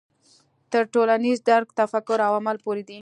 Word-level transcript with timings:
تر 0.71 0.83
ټولنیز 0.93 1.37
درک 1.49 1.67
تفکر 1.79 2.19
او 2.27 2.33
عمل 2.39 2.57
پورې 2.65 2.83
دی. 2.89 2.99